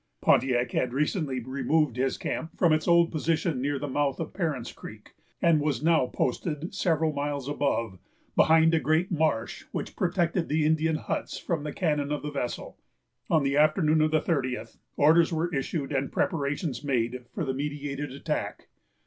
Pontiac 0.19 0.71
had 0.71 0.93
recently 0.93 1.39
removed 1.39 1.95
his 1.95 2.17
camp 2.17 2.57
from 2.57 2.73
its 2.73 2.87
old 2.87 3.11
position 3.11 3.61
near 3.61 3.77
the 3.77 3.87
mouth 3.87 4.19
of 4.19 4.33
Parent's 4.33 4.71
Creek, 4.71 5.13
and 5.43 5.61
was 5.61 5.83
now 5.83 6.07
posted 6.07 6.73
several 6.73 7.13
miles 7.13 7.47
above, 7.47 7.99
behind 8.35 8.73
a 8.73 8.79
great 8.79 9.11
marsh, 9.11 9.65
which 9.71 9.95
protected 9.95 10.49
the 10.49 10.65
Indian 10.65 10.95
huts 10.95 11.37
from 11.37 11.61
the 11.63 11.71
cannon 11.71 12.11
of 12.11 12.23
the 12.23 12.31
vessel. 12.31 12.79
On 13.29 13.43
the 13.43 13.57
afternoon 13.57 14.01
of 14.01 14.09
the 14.09 14.21
thirtieth, 14.21 14.79
orders 14.97 15.31
were 15.31 15.53
issued 15.53 15.91
and 15.91 16.11
preparations 16.11 16.83
made 16.83 17.25
for 17.31 17.45
the 17.45 17.53
meditated 17.53 18.11
attack. 18.11 18.69